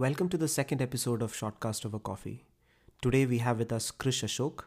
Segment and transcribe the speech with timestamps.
[0.00, 2.46] Welcome to the second episode of Shortcast Over Coffee.
[3.02, 4.60] Today we have with us Krish Ashok.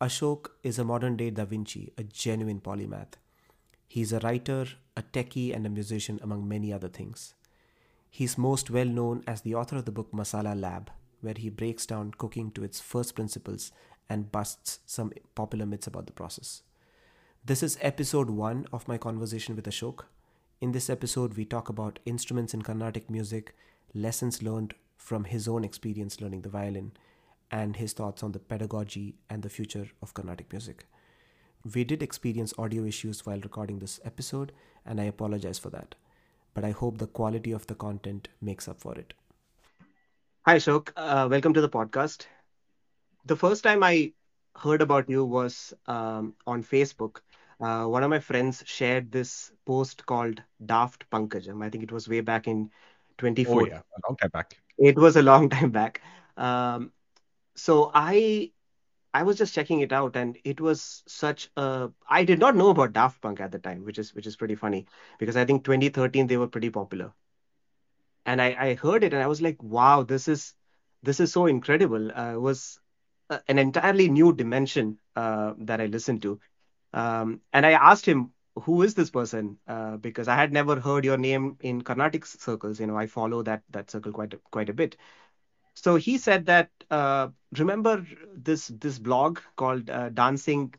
[0.00, 3.18] Ashok is a modern day Da Vinci, a genuine polymath.
[3.86, 4.64] He's a writer,
[4.96, 7.34] a techie, and a musician, among many other things.
[8.08, 11.84] He's most well known as the author of the book Masala Lab, where he breaks
[11.84, 13.72] down cooking to its first principles
[14.08, 16.62] and busts some popular myths about the process.
[17.44, 20.04] This is episode one of my conversation with Ashok.
[20.62, 23.54] In this episode, we talk about instruments in Carnatic music,
[23.96, 26.92] lessons learned from his own experience learning the violin,
[27.50, 30.84] and his thoughts on the pedagogy and the future of Carnatic music.
[31.74, 34.52] We did experience audio issues while recording this episode,
[34.84, 35.94] and I apologize for that.
[36.54, 39.14] But I hope the quality of the content makes up for it.
[40.44, 40.90] Hi, Ashok.
[40.96, 42.26] Uh, welcome to the podcast.
[43.24, 44.12] The first time I
[44.56, 47.20] heard about you was um, on Facebook.
[47.60, 51.64] Uh, one of my friends shared this post called Daft Pankajam.
[51.64, 52.70] I think it was way back in
[53.18, 53.62] 24.
[53.62, 54.56] Oh, yeah, a long time back.
[54.78, 56.00] It was a long time back.
[56.36, 56.92] Um,
[57.56, 58.52] so I
[59.14, 61.90] I was just checking it out, and it was such a.
[62.08, 64.54] I did not know about Daft Punk at the time, which is which is pretty
[64.54, 64.86] funny
[65.18, 67.12] because I think 2013 they were pretty popular,
[68.24, 70.54] and I I heard it and I was like, wow, this is
[71.02, 72.10] this is so incredible.
[72.12, 72.80] Uh, it was
[73.30, 76.40] uh, an entirely new dimension uh, that I listened to,
[76.92, 81.04] um, and I asked him who is this person uh, because I had never heard
[81.04, 82.80] your name in Carnatic circles.
[82.80, 84.96] You know, I follow that that circle quite a, quite a bit.
[85.74, 90.74] So he said that uh, remember this this blog called uh, Dancing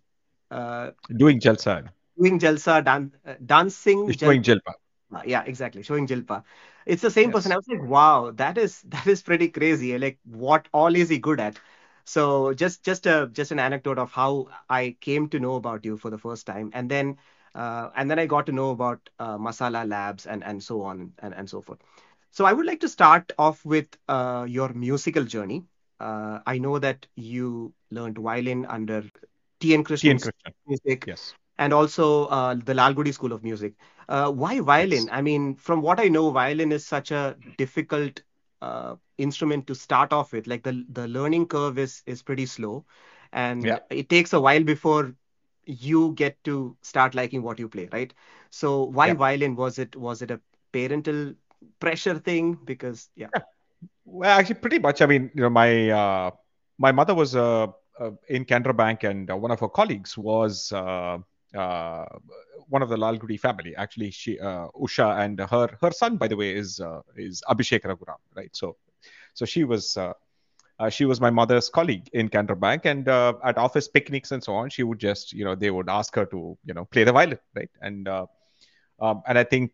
[0.51, 1.89] uh, Doing Jalsa.
[2.17, 4.73] Doing Jalsa, dan- uh, Dancing Showing Jilpa.
[5.13, 5.83] Uh, yeah, exactly.
[5.83, 6.43] Showing Jilpa.
[6.85, 7.33] It's the same yes.
[7.33, 7.51] person.
[7.51, 9.97] I was like, wow, that is that is pretty crazy.
[9.97, 11.59] Like, what all is he good at?
[12.03, 15.97] So just just a just an anecdote of how I came to know about you
[15.97, 17.17] for the first time, and then
[17.57, 21.13] uh, and then I got to know about uh, Masala Labs and and so on
[21.19, 21.79] and and so forth.
[22.31, 25.65] So I would like to start off with uh, your musical journey.
[25.99, 29.03] Uh, I know that you learned violin under
[29.59, 29.83] T.N.
[29.83, 30.29] Krishnan
[30.67, 31.05] music.
[31.07, 31.33] Yes.
[31.57, 33.73] And also uh, the Lalgudi School of Music.
[34.07, 35.05] Uh, why violin?
[35.05, 35.09] Yes.
[35.11, 38.21] I mean, from what I know, violin is such a difficult
[38.61, 40.45] uh, instrument to start off with.
[40.45, 42.85] Like the the learning curve is is pretty slow,
[43.31, 43.79] and yeah.
[43.89, 45.15] it takes a while before
[45.67, 48.13] you get to start liking what you play, right?
[48.49, 49.13] So why yeah.
[49.13, 49.55] violin?
[49.55, 50.39] Was it was it a
[50.71, 51.33] parental
[51.79, 53.27] pressure thing because yeah.
[53.33, 53.41] yeah.
[54.05, 56.31] well actually pretty much i mean you know my uh,
[56.77, 57.67] my mother was uh,
[57.99, 61.17] uh, in Canara Bank and uh, one of her colleagues was uh,
[61.55, 62.05] uh,
[62.69, 66.53] one of the Lalgudi family actually she Usha and her her son by the way
[66.55, 66.79] is
[67.15, 68.75] is Abhishek Raghuram right so
[69.33, 69.97] so she was
[70.79, 74.43] uh, she was my mother's colleague in Canara Bank, and uh, at office picnics and
[74.43, 77.03] so on, she would just, you know, they would ask her to, you know, play
[77.03, 77.69] the violin, right?
[77.81, 78.25] And uh,
[78.99, 79.71] um, and I think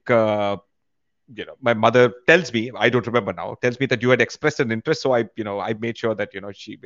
[1.36, 4.22] you know my mother tells me i don't remember now tells me that you had
[4.22, 6.78] expressed an interest so i you know i made sure that you know she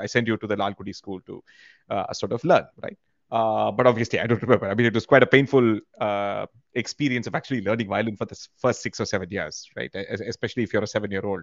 [0.00, 1.42] i sent you to the lalgudi school to
[1.90, 2.96] uh, sort of learn right?
[3.32, 4.68] Uh, but obviously i don't remember.
[4.68, 8.36] I mean it was quite a painful uh, experience of actually learning violin for the
[8.58, 9.94] first six or seven years right?
[9.94, 11.42] Especially if you're a seven year old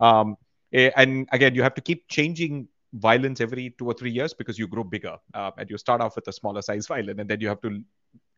[0.00, 0.36] um,
[0.72, 4.66] and again you have to keep changing violins every two or three years because you
[4.66, 7.48] grow bigger uh, and you start off with a smaller size violin and then you
[7.48, 7.82] have to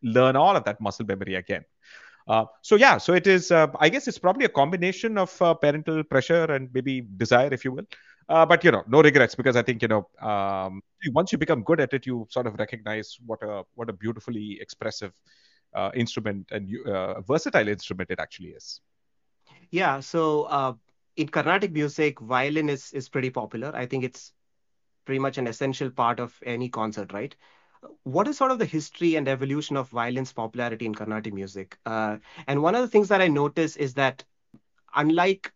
[0.03, 1.65] learn all of that muscle memory again
[2.29, 3.51] uh, so yeah, so it is.
[3.51, 7.65] Uh, I guess it's probably a combination of uh, parental pressure and maybe desire, if
[7.65, 7.87] you will.
[8.29, 10.83] Uh, but you know, no regrets because I think you know, um,
[11.13, 14.59] once you become good at it, you sort of recognize what a what a beautifully
[14.61, 15.13] expressive
[15.75, 16.71] uh, instrument and
[17.27, 18.81] versatile instrument it actually is.
[19.71, 20.01] Yeah.
[20.01, 20.77] So
[21.17, 23.75] in Carnatic music, violin is is pretty popular.
[23.75, 24.33] I think it's
[25.05, 27.35] pretty much an essential part of any concert, right?
[28.05, 31.79] what is sort of the history and evolution of violin's popularity in Carnatic music?
[31.85, 34.25] Uh, and one of the things that I notice is that
[34.95, 35.53] unlike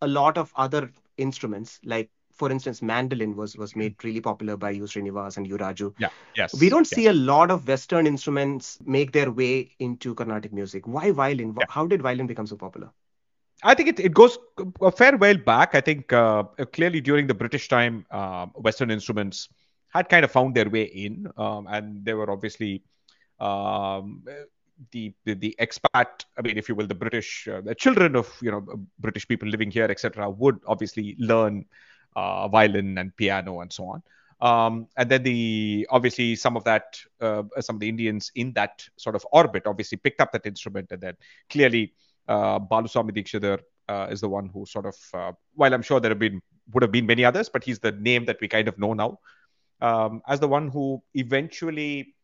[0.00, 4.70] a lot of other instruments, like for instance, mandolin was was made really popular by
[4.70, 4.84] U.
[4.84, 5.58] Srinivas and U.
[5.58, 5.92] Raju.
[5.98, 6.54] Yeah, yes.
[6.60, 6.96] We don't yeah.
[6.96, 10.86] see a lot of Western instruments make their way into Carnatic music.
[10.86, 11.56] Why violin?
[11.58, 11.66] Yeah.
[11.68, 12.90] How did violin become so popular?
[13.62, 14.38] I think it, it goes
[14.80, 15.74] a fair while back.
[15.74, 19.48] I think uh, clearly during the British time, uh, Western instruments
[19.88, 22.82] had kind of found their way in, um, and they were obviously
[23.40, 24.22] um,
[24.92, 26.24] the, the, the expat.
[26.36, 28.64] I mean, if you will, the British, uh, the children of you know
[28.98, 31.64] British people living here, etc., would obviously learn
[32.14, 34.02] uh, violin and piano and so on.
[34.40, 38.86] Um, and then the obviously some of that uh, some of the Indians in that
[38.96, 41.16] sort of orbit obviously picked up that instrument, and then
[41.50, 41.92] clearly
[42.28, 46.18] uh, Dikshitar uh, is the one who sort of uh, while I'm sure there have
[46.18, 46.40] been
[46.72, 49.18] would have been many others, but he's the name that we kind of know now
[49.80, 52.14] um, as the one who eventually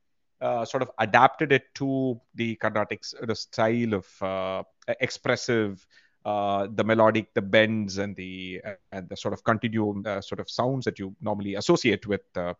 [0.40, 4.62] uh, sort of adapted it to the Carnatic the style of uh,
[5.00, 5.86] expressive
[6.24, 8.60] uh, the melodic, the bends, and the
[8.92, 12.54] and the sort of continuum uh, sort of sounds that you normally associate with uh,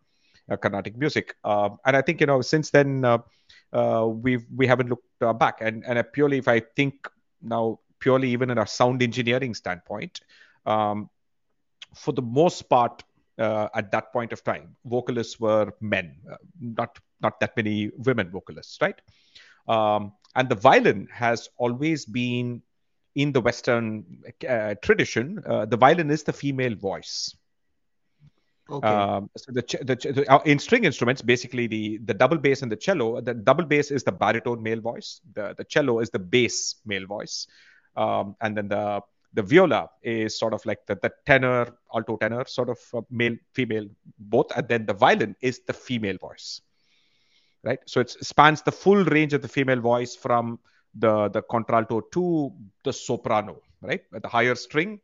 [0.49, 1.35] uh Carnatic music.
[1.43, 5.61] Uh, and I think you know since then uh, we've we haven't looked back.
[5.61, 7.07] And and purely if I think
[7.45, 10.19] now purely even in a sound engineering standpoint,
[10.65, 11.09] um,
[11.93, 13.03] for the most part.
[13.37, 16.15] at that point of time, vocalists were men,
[16.59, 18.95] not not that many women vocalists, right?
[19.67, 22.61] Um, and the violin has always been
[23.15, 27.35] in the Western uh, tradition, uh, the violin is the female voice.
[28.69, 28.87] Okay.
[28.87, 32.71] Um, so the, the, the uh, in string instruments, basically the the double bass and
[32.71, 33.21] the cello.
[33.21, 35.21] The double bass is the baritone male voice.
[35.33, 37.47] The the cello is the bass male voice,
[37.95, 39.01] um, and then the
[39.35, 43.35] the viola is sort of like the, the tenor, alto tenor, sort of uh, male,
[43.53, 43.85] female,
[44.17, 46.61] both, and then the violin is the female voice,
[47.63, 47.79] right?
[47.85, 50.59] So it spans the full range of the female voice from
[50.97, 52.51] the the contralto to
[52.83, 54.01] the soprano, right?
[54.11, 55.01] The higher string,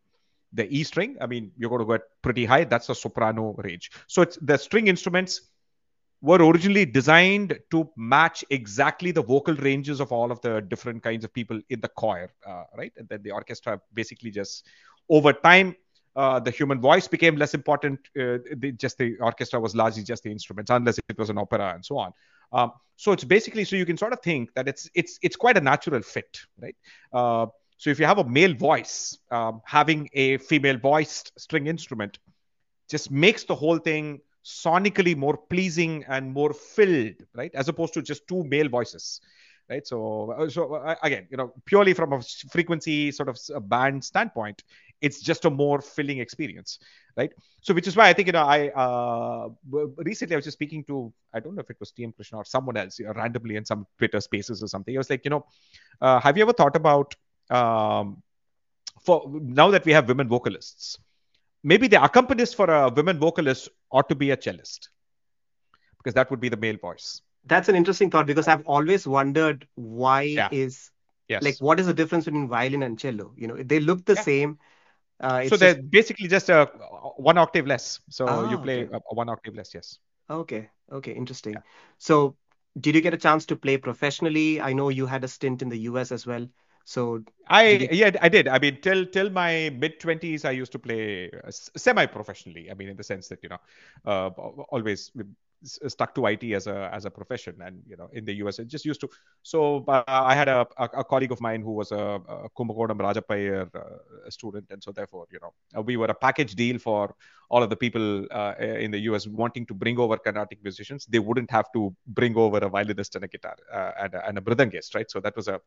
[0.53, 1.17] the E string.
[1.21, 2.63] I mean, you're going to get pretty high.
[2.63, 3.91] That's the soprano range.
[4.07, 5.41] So it's the string instruments
[6.21, 11.23] were originally designed to match exactly the vocal ranges of all of the different kinds
[11.25, 12.93] of people in the choir, uh, right?
[12.97, 14.67] And then the orchestra basically just
[15.09, 15.75] over time.
[16.13, 17.97] Uh, the human voice became less important.
[18.19, 21.73] Uh, the, just the orchestra was largely just the instruments, unless it was an opera
[21.73, 22.11] and so on.
[22.51, 25.55] Um, so it's basically so you can sort of think that it's it's it's quite
[25.57, 26.75] a natural fit, right?
[27.81, 32.19] So if you have a male voice, um, having a female voiced string instrument
[32.91, 37.49] just makes the whole thing sonically more pleasing and more filled, right?
[37.55, 39.19] As opposed to just two male voices,
[39.67, 39.87] right?
[39.87, 44.03] So, uh, so uh, again, you know, purely from a frequency sort of a band
[44.05, 44.61] standpoint,
[45.01, 46.77] it's just a more filling experience
[47.17, 49.49] right so which is why i think you know i uh,
[49.97, 52.45] recently i was just speaking to i don't know if it was tm krishna or
[52.45, 55.31] someone else you know, randomly in some twitter spaces or something i was like you
[55.31, 55.43] know
[55.99, 57.15] uh, have you ever thought about
[57.51, 58.21] um,
[59.05, 60.97] for now that we have women vocalists
[61.63, 64.89] maybe the accompanist for a women vocalist ought to be a cellist
[65.97, 69.67] because that would be the male voice that's an interesting thought because i've always wondered
[69.75, 70.49] why yeah.
[70.51, 70.91] is
[71.27, 71.43] yes.
[71.43, 74.21] like what is the difference between violin and cello you know they look the yeah.
[74.21, 74.59] same
[75.21, 75.91] uh, so they're just...
[75.91, 76.65] basically just a
[77.17, 77.99] one octave less.
[78.09, 78.95] So oh, you play okay.
[78.95, 79.73] a, one octave less.
[79.73, 79.99] Yes.
[80.29, 80.69] Okay.
[80.91, 81.11] Okay.
[81.11, 81.53] Interesting.
[81.53, 81.61] Yeah.
[81.99, 82.35] So
[82.79, 84.59] did you get a chance to play professionally?
[84.59, 86.47] I know you had a stint in the US as well.
[86.85, 88.47] So I yeah I did.
[88.47, 92.71] I mean till till my mid twenties I used to play uh, semi professionally.
[92.71, 93.59] I mean in the sense that you know
[94.05, 94.29] uh,
[94.69, 95.11] always
[95.63, 98.67] stuck to IT as a as a profession, and you know, in the US, it
[98.67, 99.09] just used to.
[99.43, 102.97] So uh, I had a, a, a, colleague of mine who was a, a Kumbakonam
[102.99, 107.15] Rajappaiyar uh, student, and so therefore, you know, uh, we were a package deal for
[107.49, 111.05] all of the people uh, in the US wanting to bring over Carnatic musicians.
[111.05, 114.37] They wouldn't have to bring over a violinist and a guitar uh, and, a, and
[114.37, 115.09] a mridangist, right?
[115.09, 115.59] So that was a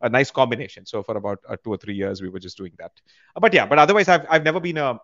[0.00, 0.86] a nice combination.
[0.86, 2.92] So for about uh, two or three years, we were just doing that.
[3.38, 4.98] But yeah, but otherwise, I've I've never been a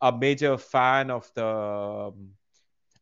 [0.00, 2.30] a major fan of the um,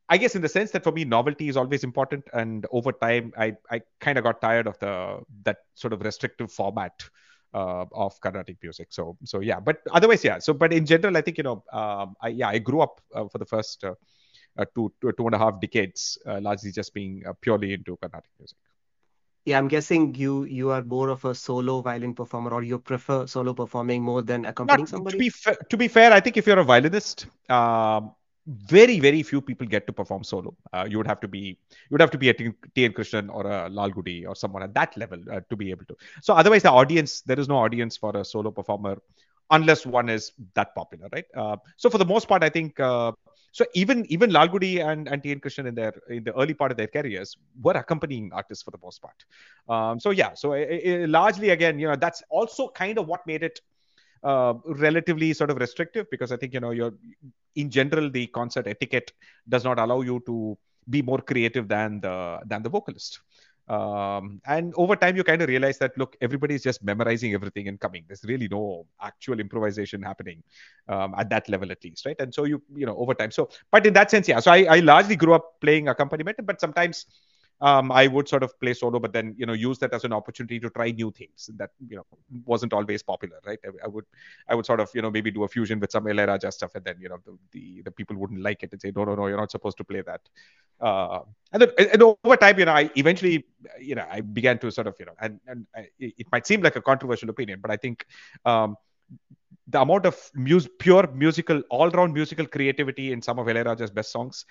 [0.08, 3.32] I guess in the sense that for me novelty is always important, and over time
[3.36, 6.92] I I kind of got tired of the that sort of restrictive format
[7.54, 8.88] uh, of Carnatic music.
[8.90, 10.38] So so yeah, but otherwise yeah.
[10.38, 13.28] So but in general, I think you know um, I yeah I grew up uh,
[13.28, 13.94] for the first uh,
[14.58, 17.96] uh two, two two and a half decades uh, largely just being uh, purely into
[17.96, 18.58] Carnatic music.
[19.44, 23.26] Yeah, I'm guessing you you are more of a solo violin performer, or you prefer
[23.26, 25.16] solo performing more than accompanying Not, somebody.
[25.16, 28.12] To be fa- to be fair, I think if you're a violinist, um,
[28.46, 30.54] very very few people get to perform solo.
[30.72, 33.28] Uh, you would have to be you would have to be a T N Krishnan
[33.32, 35.96] or a Lalgudi or someone at that level uh, to be able to.
[36.22, 38.98] So otherwise the audience there is no audience for a solo performer
[39.50, 41.24] unless one is that popular right?
[41.36, 43.12] Uh, so for the most part i think uh,
[43.52, 46.70] so even even Lalgudi and, and T N Krishnan in their in the early part
[46.72, 49.24] of their careers were accompanying artists for the most part
[49.68, 53.26] um, so yeah so it, it, largely again you know that's also kind of what
[53.26, 53.60] made it
[54.24, 56.94] uh, relatively sort of restrictive because I think you know you're
[57.54, 59.12] in general the concert etiquette
[59.48, 60.56] does not allow you to
[60.88, 63.20] be more creative than the than the vocalist.
[63.72, 67.68] Um, and over time you kind of realize that look everybody is just memorizing everything
[67.68, 68.04] and coming.
[68.08, 70.42] There's really no actual improvisation happening
[70.88, 72.16] um, at that level at least right?
[72.18, 73.30] And so you you know over time.
[73.30, 76.60] So but in that sense yeah so I, I largely grew up playing accompaniment but
[76.60, 77.06] sometimes
[77.62, 80.12] um, I would sort of play solo, but then you know use that as an
[80.12, 82.04] opportunity to try new things that you know
[82.44, 83.58] wasn't always popular, right?
[83.64, 84.04] I, I would
[84.48, 86.84] I would sort of you know maybe do a fusion with some Ilaiyaraaja stuff, and
[86.84, 89.28] then you know the, the, the people wouldn't like it and say no no no
[89.28, 90.20] you're not supposed to play that.
[90.80, 91.20] Uh,
[91.52, 93.46] and then and over time, you know, I eventually
[93.80, 96.62] you know I began to sort of you know and and I, it might seem
[96.62, 98.06] like a controversial opinion, but I think.
[98.44, 98.76] Um,
[99.68, 104.44] the amount of mus- pure musical, all-round musical creativity in some of Ilaiyaraaja's best songs,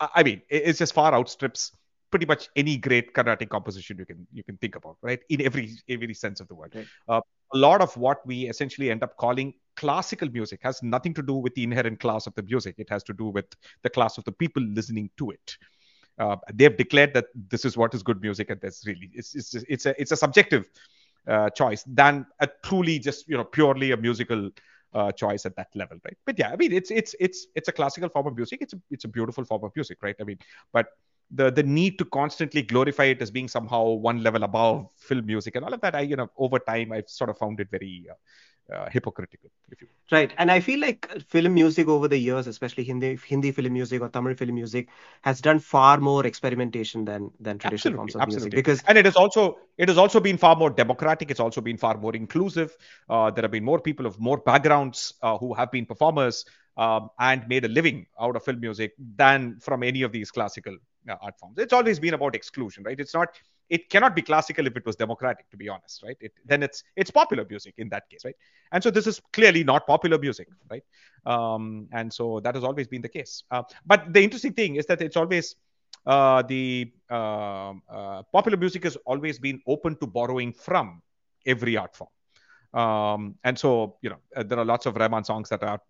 [0.00, 1.72] I mean, it's just far outstrips
[2.10, 5.20] pretty much any great Carnatic composition you can you can think about, right?
[5.28, 6.72] In every every sense of the word.
[6.74, 6.86] Right.
[7.08, 7.20] Uh,
[7.54, 11.34] a lot of what we essentially end up calling classical music has nothing to do
[11.34, 12.74] with the inherent class of the music.
[12.78, 13.46] It has to do with
[13.82, 15.56] the class of the people listening to it.
[16.18, 19.54] Uh, they've declared that this is what is good music, and that's really it's it's
[19.68, 20.66] it's a it's a subjective
[21.28, 24.50] uh, choice than a truly just you know purely a musical
[24.94, 26.16] uh, choice at that level, right?
[26.24, 28.62] But yeah, I mean it's it's it's it's a classical form of music.
[28.62, 30.16] It's a it's a beautiful form of music, right?
[30.18, 30.38] I mean,
[30.72, 30.86] but
[31.30, 35.56] the the need to constantly glorify it as being somehow one level above film music
[35.56, 38.06] and all of that, I you know over time I've sort of found it very
[38.10, 38.14] uh,
[38.72, 39.88] uh, hypocritical, if you.
[40.10, 44.02] Right, and I feel like film music over the years, especially Hindi Hindi film music
[44.02, 44.88] or Tamil film music,
[45.22, 48.56] has done far more experimentation than than traditional absolutely, forms of absolutely.
[48.56, 48.64] music.
[48.64, 51.30] Because and it has also it has also been far more democratic.
[51.30, 52.76] It's also been far more inclusive.
[53.08, 56.44] Uh, there have been more people of more backgrounds uh, who have been performers
[56.76, 60.76] um, and made a living out of film music than from any of these classical
[61.08, 61.58] art forms.
[61.58, 62.98] It's always been about exclusion, right?
[62.98, 63.28] It's not
[63.68, 66.16] it cannot be classical if it was democratic to be honest right?
[66.20, 68.36] It, then it's it's popular music in that case right?
[68.72, 70.84] And so this is clearly not popular music right?
[71.24, 73.42] Um, and so that has always been the case.
[73.50, 75.56] Uh, but the interesting thing is that it's always
[76.06, 81.02] uh, the uh, uh popular music has always been open to borrowing from
[81.46, 82.10] every art form.
[82.74, 85.80] Um, and so you know uh, there are lots of Rahman songs that are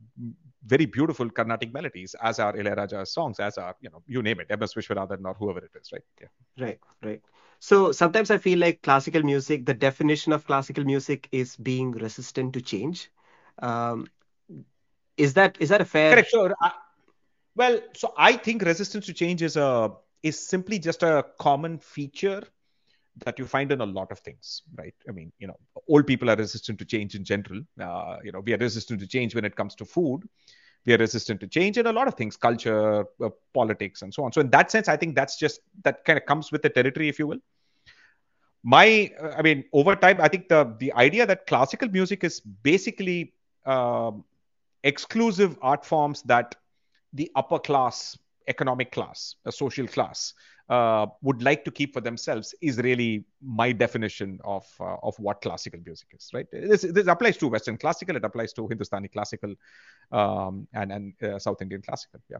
[0.66, 4.48] very beautiful Carnatic melodies, as are Ilayaraja's songs, as are you know you name it,
[4.50, 4.74] M.S.
[4.74, 6.02] Vishwanathan or whoever it is, right?
[6.20, 6.28] Yeah.
[6.58, 7.22] Right, right.
[7.60, 12.52] So sometimes I feel like classical music, the definition of classical music is being resistant
[12.54, 13.10] to change.
[13.60, 14.06] Um,
[15.16, 16.12] is that is that a fair?
[16.12, 16.30] Correct.
[16.30, 16.54] Sure.
[16.60, 16.72] I,
[17.54, 19.92] well, so I think resistance to change is a
[20.22, 22.42] is simply just a common feature
[23.24, 24.94] that you find in a lot of things, right?
[25.08, 25.56] I mean, you know,
[25.88, 27.60] old people are resistant to change in general.
[27.80, 30.22] Uh, you know, we are resistant to change when it comes to food.
[30.84, 34.24] We are resistant to change in a lot of things, culture, uh, politics, and so
[34.24, 34.32] on.
[34.32, 37.08] So in that sense, I think that's just that kind of comes with the territory,
[37.08, 37.40] if you will.
[38.62, 42.40] My, uh, I mean, over time, I think the the idea that classical music is
[42.40, 43.32] basically
[43.64, 44.24] um,
[44.84, 46.54] exclusive art forms that
[47.12, 50.34] the upper class, economic class, a social class,
[50.68, 55.40] uh, would like to keep for themselves is really my definition of uh, of what
[55.40, 56.30] classical music is.
[56.32, 56.46] Right.
[56.50, 58.16] This, this applies to Western classical.
[58.16, 59.54] It applies to Hindustani classical
[60.10, 62.20] um, and and uh, South Indian classical.
[62.28, 62.38] Yeah.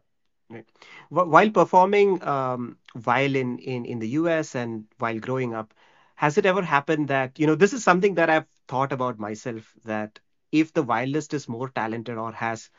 [0.49, 0.67] Right.
[1.09, 4.55] While performing um, violin in in the U.S.
[4.55, 5.75] and while growing up,
[6.17, 9.73] has it ever happened that you know this is something that I've thought about myself
[9.85, 10.19] that
[10.53, 12.71] if the violinist is more talented or has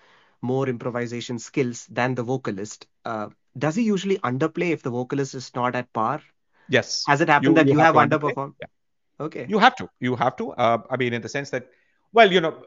[0.41, 5.51] more improvisation skills than the vocalist, uh, does he usually underplay if the vocalist is
[5.55, 6.21] not at par?
[6.69, 7.03] Yes.
[7.07, 8.53] Has it happened you, that you, you have, have underperformed?
[8.61, 9.25] Yeah.
[9.25, 9.45] Okay.
[9.49, 9.89] You have to.
[9.99, 10.51] You have to.
[10.51, 11.67] Uh, I mean, in the sense that,
[12.13, 12.63] well, you know,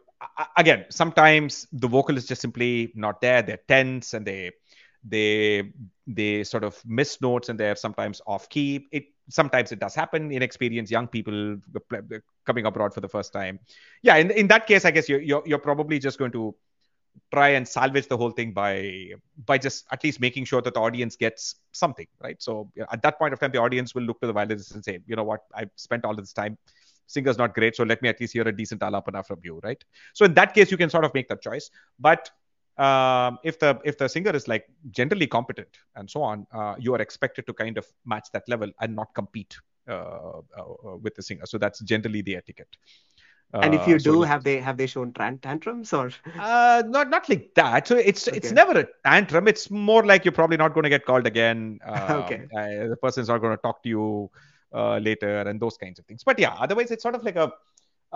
[0.56, 3.42] again, sometimes the vocal is just simply not there.
[3.42, 4.52] They're tense and they
[5.02, 5.72] they
[6.06, 8.88] they sort of miss notes and they're sometimes off key.
[8.92, 10.30] It sometimes it does happen.
[10.30, 11.58] Inexperienced young people
[12.44, 13.60] coming abroad for the first time.
[14.02, 16.54] Yeah, in in that case, I guess you're you're, you're probably just going to
[17.32, 19.12] try and salvage the whole thing by
[19.46, 22.42] by just at least making sure that the audience gets something right?
[22.42, 24.98] So at that point of time the audience will look to the violinist and say
[25.06, 25.40] you know what?
[25.54, 26.58] I've spent all this time.
[27.06, 29.82] Singer's not great so let me at least hear a decent alapana from you right?
[30.14, 31.70] So in that case you can sort of make that choice.
[31.98, 32.30] But
[32.78, 36.94] um, if the if the singer is like generally competent and so on uh, you
[36.94, 39.56] are expected to kind of match that level and not compete
[39.88, 41.46] uh, uh, with the singer.
[41.46, 42.76] So that's generally the etiquette
[43.52, 46.10] and if you uh, do, so have they have they shown tantrums or?
[46.38, 47.88] Uh, not not like that.
[47.88, 48.36] So it's okay.
[48.36, 49.48] it's never a tantrum.
[49.48, 51.78] It's more like you're probably not going to get called again.
[51.90, 52.46] Um, okay.
[52.56, 54.30] Uh, the person's not going to talk to you
[54.72, 56.22] uh, later, and those kinds of things.
[56.22, 57.52] But yeah, otherwise it's sort of like a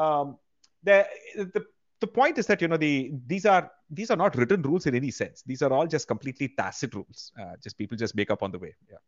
[0.00, 0.38] um,
[0.84, 1.64] the the
[2.00, 4.94] the point is that you know the these are these are not written rules in
[4.94, 5.42] any sense.
[5.44, 7.32] These are all just completely tacit rules.
[7.40, 8.74] Uh, just people just make up on the way.
[8.88, 8.98] Yeah.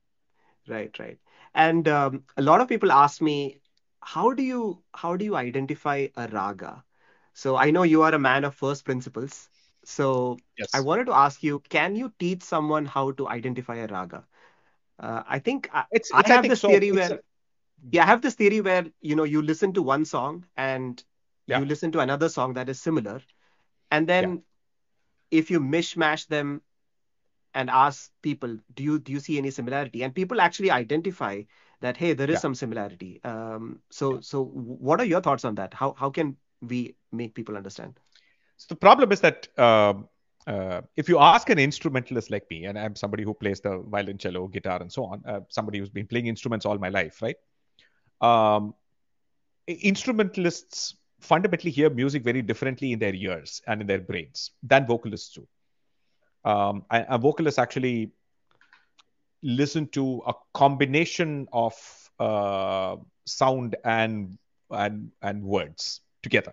[0.68, 1.18] Right, right.
[1.54, 3.61] And um, a lot of people ask me
[4.06, 6.84] how do you how do you identify a raga?
[7.34, 9.48] So I know you are a man of first principles.
[9.84, 10.68] So yes.
[10.72, 14.25] I wanted to ask you, can you teach someone how to identify a raga?
[14.98, 16.68] Uh, I think I, it's, it's I have I this so.
[16.68, 17.20] theory it's where a...
[17.90, 21.02] yeah, I have this theory where you know you listen to one song and
[21.46, 21.58] yeah.
[21.58, 23.20] you listen to another song that is similar,
[23.90, 25.38] and then yeah.
[25.42, 26.62] if you mishmash them
[27.54, 30.04] and ask people, do you do you see any similarity?
[30.04, 31.42] And people actually identify
[31.80, 32.40] that hey there is yeah.
[32.40, 33.21] some similarity.
[33.25, 34.21] Um, so yeah.
[34.23, 35.75] so what are your thoughts on that?
[35.75, 37.99] How how can we make people understand?
[38.56, 39.95] So the problem is that uh,
[40.47, 44.16] uh, if you ask an instrumentalist like me and i'm somebody who plays the violin
[44.16, 47.37] cello guitar and so on uh, somebody who's been playing instruments all my life right?
[48.21, 48.75] Um,
[49.66, 55.35] instrumentalists fundamentally hear music very differently in their ears and in their brains than vocalists
[55.35, 55.47] do.
[56.49, 58.12] Um, a vocalist actually
[59.43, 61.75] listen to a combination of
[62.19, 64.38] uh, sound and
[64.71, 66.52] and and words together.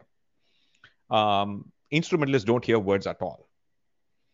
[1.10, 3.48] Um, instrumentalists don't hear words at all.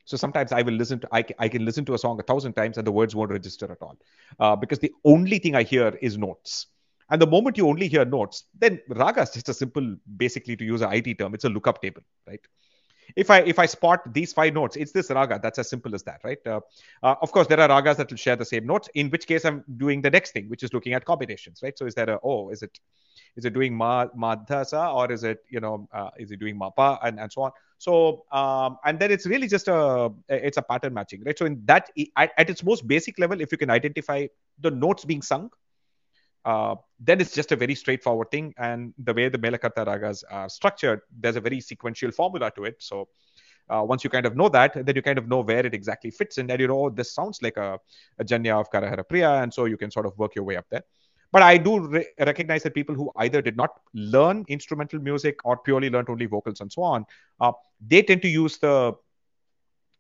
[0.06, 2.54] So sometimes I will listen to, I, I can listen to a song a thousand
[2.54, 3.96] times and the words won't register at all.
[4.40, 6.66] Uh, because the only thing I hear is notes.
[7.12, 10.66] And the moment you only hear notes, then raga is just a simple, basically to
[10.66, 12.40] use an IT term, it's a lookup table, right?
[13.16, 15.40] If I if I spot these five notes, it's this raga.
[15.42, 16.38] That's as simple as that, right?
[16.46, 16.62] Uh,
[17.04, 18.90] uh, of course, there are ragas that will share the same notes.
[18.94, 21.78] In which case, I'm doing the next thing, which is looking at combinations, right?
[21.78, 22.80] So is there a oh, is it
[23.36, 27.00] is it doing ma madhasa or is it you know uh, is it doing mapa
[27.04, 27.52] and and so on?
[27.78, 31.38] So um, and then it's really just a it's a pattern matching, right?
[31.38, 34.28] So in that at, at its most basic level, if you can identify
[34.60, 35.50] the notes being sung,
[36.50, 36.76] uh,
[37.08, 38.54] then it's just a very straightforward thing.
[38.58, 42.78] And the way the Melakarta ragas are structured, there's a very sequential formula to it.
[42.80, 43.08] So
[43.70, 46.12] uh, once you kind of know that, then you kind of know where it exactly
[46.20, 46.50] fits in.
[46.50, 47.80] And you know, this sounds like a,
[48.18, 49.44] a Janya of Kharaharapriya.
[49.44, 50.84] And so you can sort of work your way up there.
[51.32, 55.58] But I do re- recognize that people who either did not learn instrumental music or
[55.58, 57.06] purely learned only vocals and so on,
[57.40, 57.52] uh,
[57.86, 58.94] they tend to use the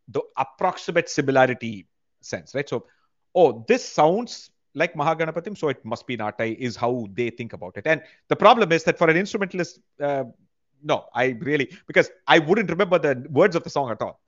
[0.08, 1.88] the approximate similarity
[2.22, 2.68] sense, right?
[2.68, 2.88] So,
[3.36, 7.77] oh, this sounds like Mahaganapatim, so it must be Natai, is how they think about
[7.77, 7.85] it.
[7.85, 10.25] And the problem is that for an instrumentalist, uh,
[10.83, 14.21] no, I really, because I wouldn't remember the words of the song at all.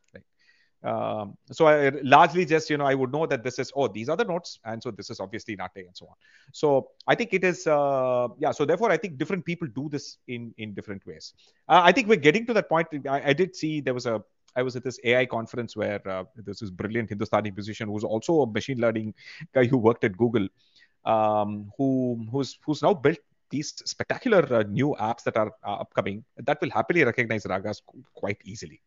[0.83, 4.09] Um, so I largely just, you know, I would know that this is, oh, these
[4.09, 4.59] are the notes.
[4.65, 6.15] And so this is obviously Natai and so on.
[6.53, 8.51] So I think it is, uh, yeah.
[8.51, 11.33] So therefore, I think different people do this in, in different ways.
[11.69, 12.87] Uh, I think we're getting to that point.
[13.07, 14.23] I, I did see there was a,
[14.55, 18.47] I was at this AI conference where uh, this brilliant Hindustani musician who's also a
[18.47, 19.13] machine learning
[19.53, 20.47] guy who worked at Google,
[21.05, 26.23] um, who who's who's now built these spectacular uh, new apps that are uh, upcoming
[26.37, 27.81] that will happily recognize ragas
[28.13, 28.81] quite easily.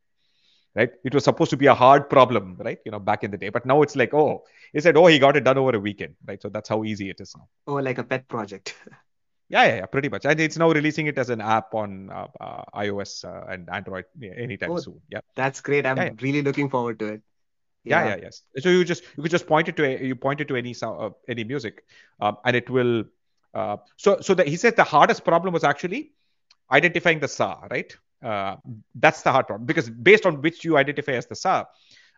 [0.75, 0.91] Right?
[1.05, 2.79] It was supposed to be a hard problem, right?
[2.85, 4.43] You know, back in the day, but now it's like, oh,
[4.73, 6.43] he said, oh, he got it done over a weekend, right?
[6.43, 7.47] So that's how easy it is now.
[7.69, 8.75] Oh, like a pet project.
[9.49, 10.25] Yeah, yeah, yeah, pretty much.
[10.25, 14.07] And it's now releasing it as an app on uh, uh, iOS uh, and Android
[14.23, 15.01] anytime oh, soon.
[15.11, 15.85] Yeah, that's great.
[15.85, 16.13] I'm yeah, yeah.
[16.21, 17.23] really looking forward to it.
[17.85, 18.05] Yeah.
[18.05, 18.43] yeah, yeah, yes.
[18.59, 21.01] So you just you could just point it to you point it to any sound,
[21.01, 21.85] uh, any music,
[22.21, 23.05] um, and it will.
[23.53, 26.13] Uh, so so that he said the hardest problem was actually
[26.73, 27.95] identifying the sa, right?
[28.23, 28.57] Uh,
[28.95, 31.67] that's the hard problem because based on which you identify as the sa,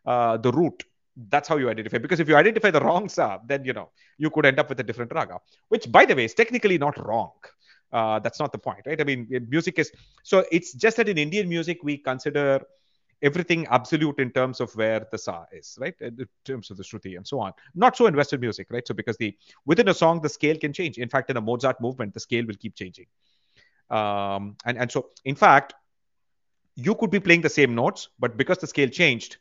[0.04, 0.84] the root
[1.16, 1.98] that's how you identify.
[1.98, 4.80] Because if you identify the wrong sa then you know you could end up with
[4.80, 5.38] a different raga.
[5.68, 7.32] Which by the way is technically not wrong.
[7.92, 9.00] Uh, that's not the point right?
[9.00, 9.90] I mean music is
[10.22, 12.60] so it's just that in indian music we consider
[13.22, 15.94] everything absolute in terms of where the sa is right?
[16.00, 17.52] In terms of the shruti and so on.
[17.74, 18.86] Not so in western music right?
[18.86, 20.98] So because the within a song the scale can change.
[20.98, 23.06] In fact in a mozart movement the scale will keep changing.
[23.88, 25.74] Um, and and so in fact
[26.74, 29.38] you could be playing the same notes but because the scale changed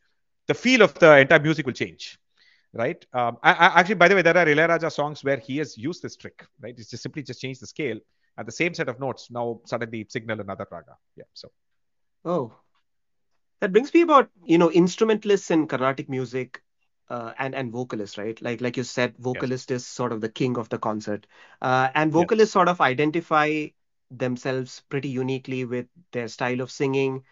[0.47, 2.17] the feel of the entire music will change
[2.75, 3.05] right?
[3.13, 6.03] Um, I, I, actually by the way there are Ilayaraja songs where he has used
[6.03, 6.75] this trick right?
[6.77, 7.99] It's just simply just change the scale
[8.37, 9.29] at the same set of notes.
[9.31, 10.97] Now suddenly signal another raga.
[11.15, 11.51] Yeah so.
[12.23, 12.53] Oh.
[13.61, 16.61] That brings me about you know instrumentalists in carnatic music
[17.09, 18.39] uh, and and vocalists right?
[18.41, 19.81] Like like you said vocalist yes.
[19.81, 21.25] is sort of the king of the concert.
[21.61, 22.53] Uh, and vocalists yes.
[22.53, 23.67] sort of identify
[24.11, 27.23] themselves pretty uniquely with their style of singing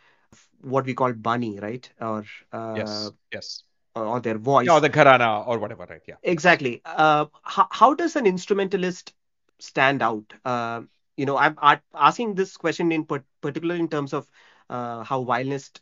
[0.63, 1.89] what we call bani, right?
[1.99, 3.63] Or uh, yes, yes,
[3.95, 6.01] or, their voice, yeah, or the gharana or whatever, right?
[6.07, 6.81] Yeah, exactly.
[6.85, 9.13] Uh, how, how does an instrumentalist
[9.59, 10.33] stand out?
[10.43, 10.81] Uh,
[11.17, 11.57] you know, I'm
[11.93, 14.29] asking this question in particular in terms of
[14.69, 15.81] uh, how violinists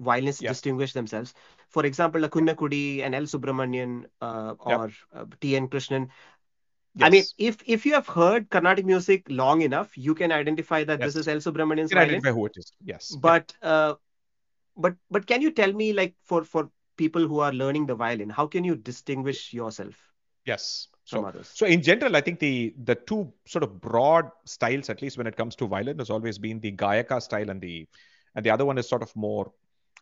[0.00, 0.48] violinists yeah.
[0.48, 1.34] distinguish themselves.
[1.68, 3.22] For example, Kunnakudi and L.
[3.22, 5.56] Subramaniam uh, or uh, T.
[5.56, 5.68] N.
[5.68, 6.08] Krishnan,
[6.94, 7.06] Yes.
[7.06, 11.00] I mean, if if you have heard Carnatic music long enough, you can identify that
[11.00, 11.14] yes.
[11.14, 11.38] this is L.
[11.38, 12.70] Subramaniam's you can identify who it is.
[12.84, 13.16] Yes.
[13.18, 13.68] But yeah.
[13.68, 13.94] uh,
[14.76, 18.30] but but can you tell me, like, for for people who are learning the violin,
[18.30, 19.94] how can you distinguish yourself?
[20.44, 20.88] Yes.
[21.04, 25.18] So, so in general, I think the the two sort of broad styles, at least
[25.18, 27.88] when it comes to violin, has always been the Gayaka style and the
[28.34, 29.52] and the other one is sort of more.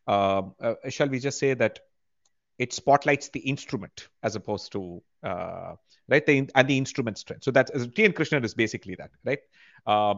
[0.07, 1.81] Uh, uh, shall we just say that
[2.59, 5.75] it spotlights the instrument as opposed to uh,
[6.09, 6.27] right?
[6.27, 7.45] The, and the instrument strength.
[7.45, 8.05] So that T.
[8.05, 8.13] N.
[8.13, 9.39] Krishnan is basically that, right?
[9.87, 10.17] Uh,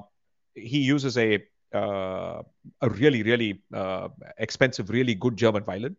[0.55, 2.43] he uses a uh,
[2.81, 4.09] a really, really uh,
[4.39, 5.97] expensive, really good German violin,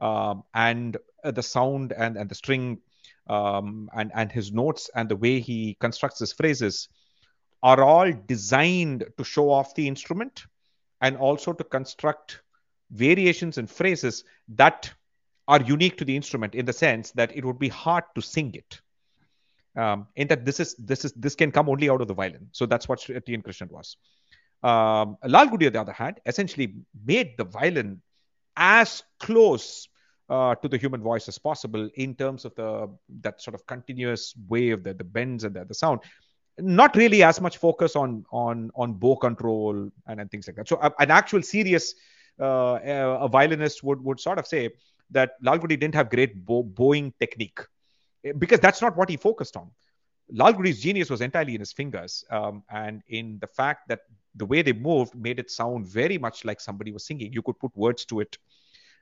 [0.00, 2.78] um, and the sound and and the string
[3.28, 6.88] um, and and his notes and the way he constructs his phrases
[7.62, 10.44] are all designed to show off the instrument
[11.02, 12.40] and also to construct
[12.90, 14.90] variations and phrases that
[15.46, 18.54] are unique to the instrument in the sense that it would be hard to sing
[18.54, 18.80] it
[19.76, 22.48] um, in that this is this is this can come only out of the violin.
[22.52, 23.14] So that's what T.
[23.14, 23.42] N.
[23.42, 23.96] Krishnan was.
[24.62, 28.02] Um, Lalgudi, on the other hand, essentially made the violin
[28.56, 29.88] as close
[30.28, 32.88] uh, to the human voice as possible in terms of the
[33.22, 36.00] that sort of continuous wave, the, the bends and the, the sound.
[36.58, 40.68] not really as much focus on on on bow control and, and things like that.
[40.68, 41.94] So an actual serious
[42.40, 42.78] uh,
[43.20, 44.70] a violinist would would sort of say
[45.10, 47.60] that Lalgudi didn't have great bow, bowing technique
[48.24, 49.70] eh, because that's not what he focused on.
[50.32, 54.00] Lalgudi's genius was entirely in his fingers um, and in the fact that
[54.34, 57.32] the way they moved made it sound very much like somebody was singing.
[57.32, 58.38] You could put words to it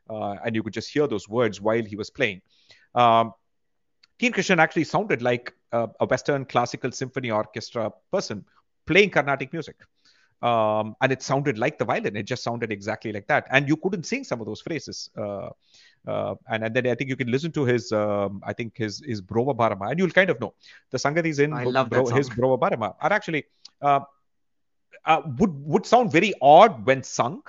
[0.09, 2.41] uh, and you could just hear those words while he was playing.
[2.95, 3.33] Um,
[4.19, 4.31] T.
[4.31, 8.45] Krishnan actually sounded like a, a, Western classical symphony orchestra person
[8.87, 9.77] playing Carnatic music.
[10.41, 12.17] Um, and it sounded like the violin.
[12.17, 13.47] It just sounded exactly like that.
[13.51, 15.11] And you couldn't sing some of those phrases.
[15.17, 15.51] Uh,
[16.07, 19.03] uh, and, and then I think you can listen to his, um, I think his
[19.05, 20.55] his Brova Bharama, and you'll kind of know
[20.91, 21.51] the sangatis in
[21.85, 23.45] Bro, his Brova Bharama are actually
[23.83, 24.01] uh,
[25.05, 27.43] uh, would would sound very odd when sung,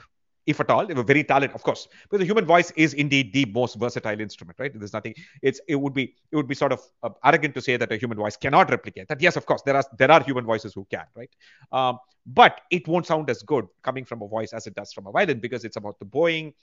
[0.46, 0.86] if at all.
[0.86, 4.20] They were very talented, of course, but the human voice is indeed the most versatile
[4.20, 4.72] instrument, right?
[4.74, 5.14] There's nothing.
[5.42, 7.98] It's it would be it would be sort of uh, arrogant to say that a
[7.98, 9.22] human voice cannot replicate that.
[9.22, 11.30] Yes, of course, there are there are human voices who can, right?
[11.72, 15.08] Um, but it won't sound as good coming from a voice as it does from
[15.08, 16.54] a violin because it's about the bowing,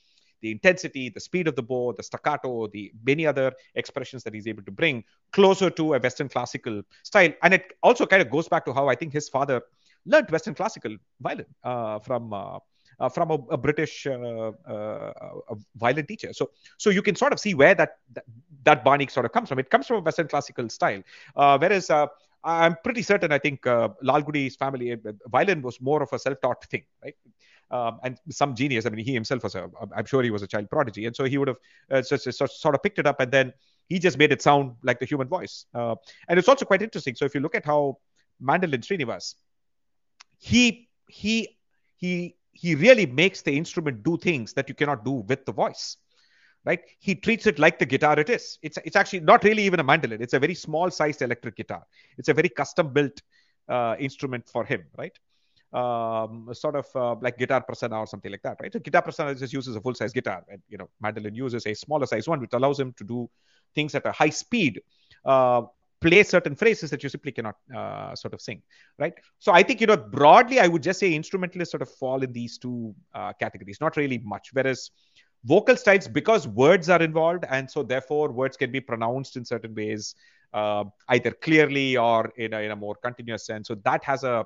[0.40, 4.46] the intensity, the speed of the bow, the staccato, the many other expressions that he's
[4.46, 7.32] able to bring closer to a Western classical style.
[7.42, 9.62] And it also kind of goes back to how I think his father
[10.06, 12.32] learned Western classical violin uh, from.
[12.32, 12.58] Uh,
[12.98, 15.12] uh, from a, a British uh, uh,
[15.74, 16.32] violin teacher.
[16.32, 18.24] So, so you can sort of see where that that,
[18.64, 19.58] that sort of comes from.
[19.58, 21.02] It comes from a Western classical style,
[21.34, 21.90] whereas
[22.46, 23.32] I'm pretty certain.
[23.32, 27.16] I think uh, Lalgudi's family uh, violin was more of a self-taught thing, right?
[27.72, 28.86] Um, and some genius.
[28.86, 29.68] I mean, he himself was a.
[29.96, 31.58] I'm sure he was a child prodigy, and so he would have
[31.90, 33.52] uh, just, just, sort of picked it up, and then
[33.88, 35.66] he just made it sound like the human voice.
[35.74, 35.96] Uh,
[36.28, 37.16] and it's also quite interesting.
[37.16, 37.98] So if you look at how
[38.40, 39.34] Mandolin Srinivas,
[40.38, 41.56] he he
[41.96, 45.96] he he really makes the instrument do things that you cannot do with the voice
[46.66, 46.80] right?
[46.98, 48.58] He treats it like the guitar it is.
[48.60, 50.20] It's it's actually not really even a mandolin.
[50.20, 51.84] It's a very small sized electric guitar.
[52.18, 53.22] It's a very custom built
[53.68, 55.16] uh, instrument for him right?
[55.72, 58.72] Um, sort of uh, like guitar Prasanna or something like that right?
[58.72, 61.74] So guitar Prasanna just uses a full size guitar and you know mandolin uses a
[61.74, 63.30] smaller size one which allows him to do
[63.74, 64.80] things at a high speed.
[65.24, 65.62] Uh,
[66.00, 68.62] play certain phrases that you simply cannot uh, sort of sing,
[68.98, 69.14] right?
[69.38, 72.32] So I think you know broadly, I would just say instrumentalists sort of fall in
[72.32, 74.50] these two uh, categories, not really much.
[74.52, 74.90] Whereas
[75.44, 79.74] vocal styles, because words are involved, and so therefore words can be pronounced in certain
[79.74, 80.14] ways,
[80.52, 83.68] uh, either clearly or in a, in a more continuous sense.
[83.68, 84.44] So that has a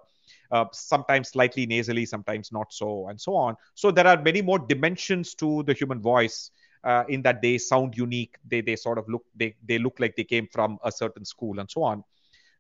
[0.53, 3.57] uh, sometimes slightly nasally, sometimes not so, and so on.
[3.75, 6.51] So there are many more dimensions to the human voice
[6.85, 8.37] uh, in that they sound unique.
[8.47, 11.61] They they sort of look they they look like they came from a certain school
[11.61, 12.05] and so on.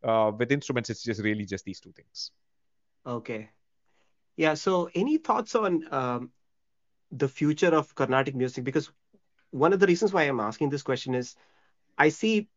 [0.02, 2.30] Uh, with instruments, it's just really just these two things.
[3.06, 3.50] Okay.
[4.36, 4.54] Yeah.
[4.54, 6.30] So, any thoughts on um,
[7.10, 8.64] the future of Carnatic music?
[8.64, 8.90] Because
[9.50, 11.36] one of the reasons why I'm asking this question is
[11.98, 12.48] I see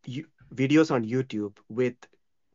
[0.53, 1.95] videos on YouTube with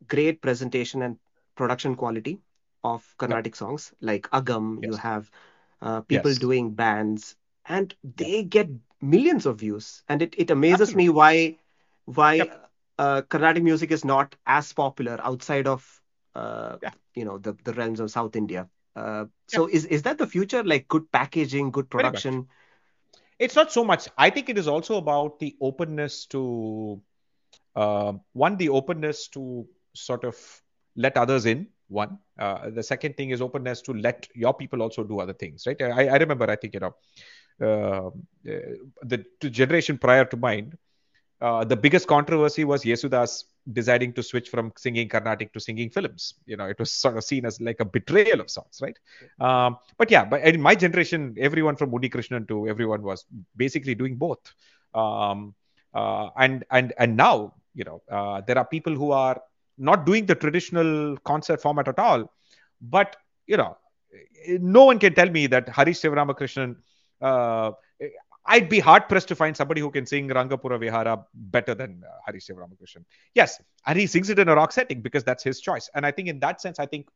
[0.07, 1.17] great presentation and
[1.55, 2.39] production quality
[2.83, 4.79] of Carnatic songs, like Agam.
[4.81, 4.91] Yes.
[4.91, 5.31] You have
[5.81, 6.39] uh, people yes.
[6.39, 7.35] doing bands,
[7.69, 8.67] and they get
[9.01, 11.03] millions of views, and it, it amazes Absolutely.
[11.03, 11.57] me why
[12.05, 12.69] why yep.
[12.97, 16.01] uh, Carnatic music is not as popular outside of
[16.35, 16.91] uh, yeah.
[17.15, 18.67] you know the, the realms of South India.
[18.95, 20.63] Uh, so is is that the future?
[20.63, 22.47] Like good packaging, good production.
[23.37, 24.09] It's not so much.
[24.17, 27.01] I think it is also about the openness to
[27.75, 30.35] uh, one, the openness to sort of
[30.97, 31.67] let others in.
[31.87, 35.63] One, uh, the second thing is openness to let your people also do other things.
[35.65, 35.81] Right?
[35.81, 36.49] I, I remember.
[36.49, 36.95] I think you know
[37.59, 40.77] the generation prior to mine,
[41.41, 46.33] uh, the biggest controversy was Yesudas deciding to switch from singing Carnatic to singing films.
[46.45, 48.97] You know, it was sort of seen as like a betrayal of sorts, right?
[49.39, 53.95] Um, but yeah, but in my generation, everyone from Unni Krishnan to everyone was basically
[53.95, 54.39] doing both.
[54.93, 55.55] Um,
[55.93, 59.41] uh, and and and now, you know, uh, there are people who are
[59.77, 62.29] not doing the traditional concert format at all.
[62.81, 63.15] But
[63.47, 63.77] you know,
[64.47, 66.75] no one can tell me that Harish Sivaramakrishnan
[67.21, 67.71] uh,
[68.45, 72.11] I'd be hard pressed to find somebody who can sing Rangapura Vihara better than uh,
[72.25, 73.05] Hari Sivaramakrishnan.
[73.35, 75.89] Yes, and he sings it in a rock setting because that's his choice.
[75.93, 77.07] And I think in that sense, I think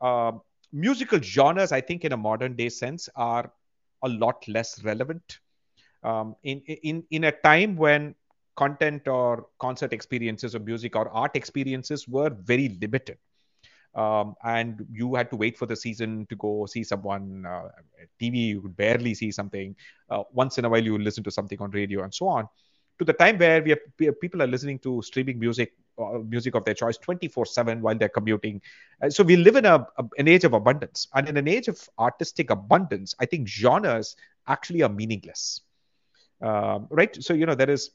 [0.00, 0.32] uh,
[0.72, 3.50] musical genres, I think in a modern day sense, are
[4.02, 5.38] a lot less relevant.
[6.02, 8.14] Um, in in in a time when
[8.56, 13.18] content or concert experiences or music or art experiences were very limited
[13.96, 17.46] um, and you had to wait for the season to go see someone.
[17.46, 17.68] Uh,
[18.20, 19.74] TV, you could barely see something.
[20.10, 22.46] Uh, once in a while, you listen to something on radio and so on.
[22.98, 26.74] To the time where we people are listening to streaming music, uh, music of their
[26.74, 28.60] choice, 24/7 while they're commuting.
[29.08, 31.88] so we live in a, a, an age of abundance, and in an age of
[31.98, 35.62] artistic abundance, I think genres actually are meaningless.
[36.40, 37.22] Um, right?
[37.22, 37.90] So you know there is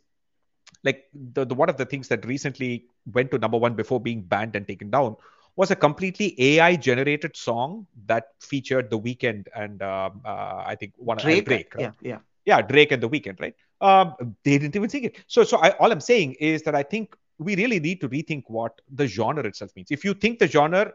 [0.83, 4.21] like the, the one of the things that recently went to number one before being
[4.21, 5.15] banned and taken down
[5.55, 10.93] was a completely AI generated song that featured The Weeknd and um, uh, I think
[10.97, 11.45] one Drake.
[11.45, 11.83] Drake right?
[11.83, 13.55] Yeah, yeah, yeah, Drake and The Weeknd, right?
[13.81, 15.17] Um, they didn't even sing it.
[15.27, 18.43] So, so I, all I'm saying is that I think we really need to rethink
[18.47, 19.89] what the genre itself means.
[19.91, 20.93] If you think the genre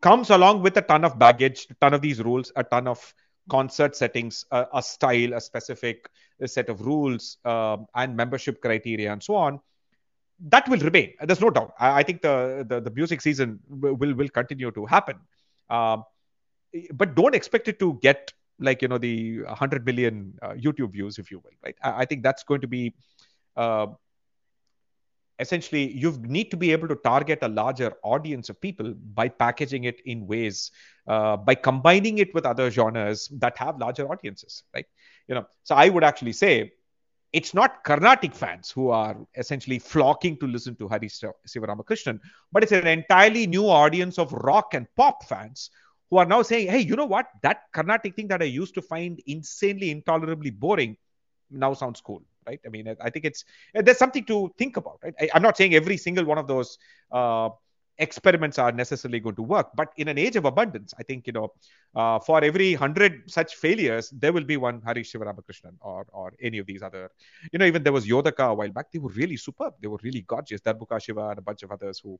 [0.00, 3.14] comes along with a ton of baggage, a ton of these rules, a ton of
[3.48, 6.08] concert settings, a, a style, a specific
[6.44, 9.60] set of rules, um, and membership criteria, and so on,
[10.40, 11.14] that will remain.
[11.20, 11.74] There's no doubt.
[11.78, 15.16] I, I think the, the, the music season will will, continue to happen,
[15.70, 16.04] um,
[16.92, 21.18] but don't expect it to get like you know the 100 million uh, YouTube views,
[21.18, 21.52] if you will.
[21.64, 21.76] Right?
[21.82, 22.94] I, I think that's going to be
[23.56, 23.86] uh,
[25.38, 29.84] essentially you need to be able to target a larger audience of people by packaging
[29.84, 30.70] it in ways
[31.06, 34.86] uh, by combining it with other genres that have larger audiences right
[35.28, 36.72] you know so i would actually say
[37.36, 42.18] it's not Carnatic fans who are essentially flocking to listen to Hari Sivaramakrishnan,
[42.50, 45.68] but it's an entirely new audience of rock and pop fans
[46.08, 47.26] who are now saying, hey, you know what?
[47.42, 50.96] That Carnatic thing that I used to find insanely, intolerably boring
[51.50, 52.60] now sounds cool right?
[52.64, 53.44] I mean, I think it's
[53.74, 55.14] there's something to think about, right?
[55.20, 56.78] I, am not saying every single one of those
[57.10, 57.50] uh,
[57.98, 61.32] experiments are necessarily going to work, but in an age of abundance, I think you
[61.32, 61.52] know,
[61.94, 66.58] uh, for every hundred such failures, there will be one Harish Sivaramakrishnan or or any
[66.58, 67.10] of these other,
[67.52, 68.92] you know, even there was Yodaka a while back.
[68.92, 69.74] They were really superb.
[69.80, 70.60] They were really gorgeous.
[70.60, 72.18] Darbuka Shiva and a bunch of others who.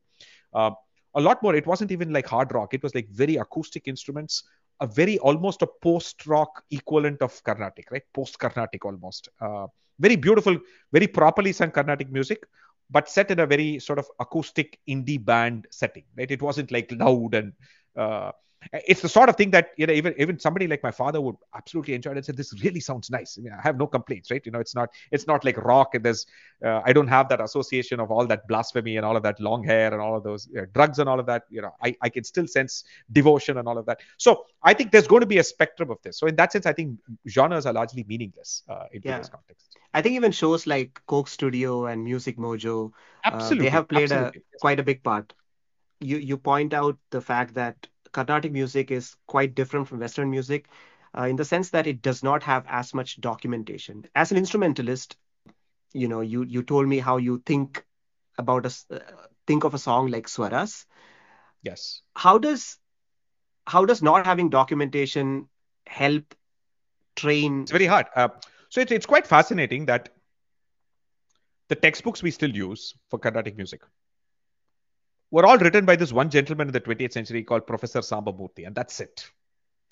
[0.52, 0.70] Uh,
[1.14, 1.54] a lot more.
[1.54, 2.74] It wasn't even like hard rock.
[2.74, 4.44] It was like very acoustic instruments,
[4.80, 8.02] a very almost a post rock equivalent of Carnatic, right?
[8.12, 9.30] Post Carnatic almost.
[9.40, 9.66] Uh,
[9.98, 10.58] very beautiful,
[10.92, 12.46] very properly sung Carnatic music,
[12.90, 16.30] but set in a very sort of acoustic indie band setting, right?
[16.30, 17.52] It wasn't like loud and
[17.96, 18.32] uh,
[18.72, 21.36] it's the sort of thing that you know even even somebody like my father would
[21.54, 23.38] absolutely enjoy it and say this really sounds nice.
[23.38, 24.42] I, mean, I have no complaints right?
[24.44, 26.26] You know it's not it's not like rock and there's
[26.64, 29.62] uh, i don't have that association of all that blasphemy and all of that long
[29.62, 31.74] hair and all of those you know, drugs and all of that you know.
[31.82, 34.00] I, I can still sense devotion and all of that.
[34.18, 36.18] So i think there's going to be a spectrum of this.
[36.18, 36.98] So in that sense i think
[37.28, 39.12] genres are largely meaningless uh, in yeah.
[39.12, 39.76] today's context.
[39.94, 42.92] I think even shows like coke studio and music mojo
[43.24, 44.42] absolutely uh, they have played absolutely.
[44.54, 45.32] a quite a big part.
[46.00, 50.68] You you point out the fact that Carnatic music is quite different from Western music
[51.18, 54.04] uh, in the sense that it does not have as much documentation.
[54.14, 55.16] As an instrumentalist,
[55.92, 57.84] you know, you you told me how you think
[58.38, 60.86] about a uh, think of a song like Swaras.
[61.62, 62.02] Yes.
[62.16, 62.78] How does
[63.66, 65.48] how does not having documentation
[65.86, 66.34] help
[67.16, 67.62] train?
[67.62, 68.06] It's very hard.
[68.16, 68.28] Uh,
[68.70, 70.10] so it's it's quite fascinating that
[71.68, 73.82] the textbooks we still use for Carnatic music
[75.30, 78.74] were all written by this one gentleman in the 20th century called Professor Sambamurthy, and
[78.74, 79.28] that's it.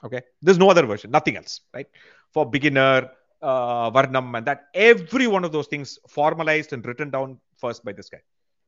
[0.03, 1.87] Okay, there's no other version, nothing else, right?
[2.33, 7.38] For beginner, uh, Varnam, and that every one of those things formalized and written down
[7.57, 8.20] first by this guy.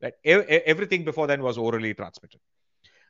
[0.03, 2.41] Right, e- everything before then was orally transmitted,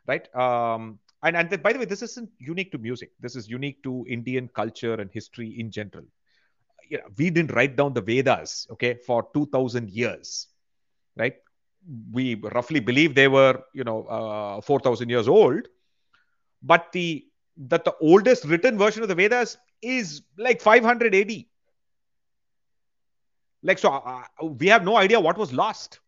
[0.06, 0.32] right?
[0.34, 3.10] Um, and and by the way, this isn't unique to music.
[3.20, 6.04] This is unique to Indian culture and history in general.
[6.88, 10.46] You know, we didn't write down the Vedas, okay, for two thousand years,
[11.16, 11.34] right?
[12.12, 15.68] We roughly believe they were, you know, uh, 4,000 years old.
[16.62, 17.26] But the
[17.68, 21.44] that the oldest written version of the Vedas is like 500 AD.
[23.62, 26.00] Like so, uh, uh, we have no idea what was lost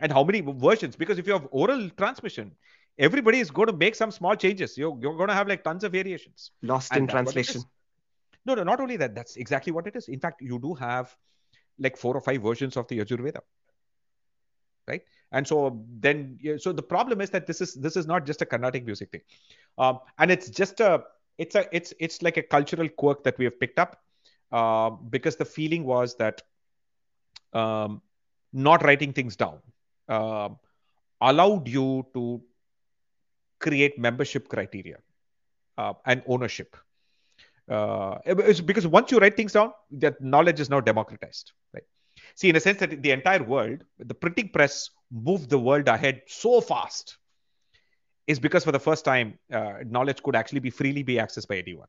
[0.00, 0.96] and how many versions.
[0.96, 2.52] Because if you have oral transmission,
[2.98, 4.76] everybody is going to make some small changes.
[4.76, 6.50] You're, you're going to have like tons of variations.
[6.62, 7.62] Lost and in translation.
[8.44, 9.14] No, no, not only that.
[9.14, 10.08] That's exactly what it is.
[10.08, 11.14] In fact, you do have
[11.78, 13.40] like four or five versions of the Yajurveda
[14.92, 15.02] right?
[15.32, 15.56] And so
[16.06, 19.10] then so the problem is that this is this is not just a carnatic music
[19.10, 19.22] thing.
[19.78, 21.02] Um, and it's just a
[21.38, 24.00] it's a it's it's like a cultural quirk that we have picked up
[24.60, 26.42] uh, because the feeling was that
[27.52, 28.02] um,
[28.52, 29.58] not writing things down
[30.08, 30.48] uh,
[31.20, 32.42] allowed you to
[33.58, 34.98] create membership criteria
[35.78, 36.76] uh, and ownership.
[37.70, 38.18] Uh,
[38.66, 41.84] because once you write things down that knowledge is now democratized right
[42.34, 46.22] See, in a sense that the entire world, the printing press moved the world ahead
[46.26, 47.18] so fast,
[48.26, 51.56] is because for the first time, uh, knowledge could actually be freely be accessed by
[51.56, 51.88] anyone.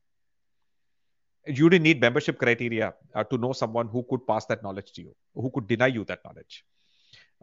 [1.46, 5.02] You didn't need membership criteria uh, to know someone who could pass that knowledge to
[5.02, 6.64] you, who could deny you that knowledge.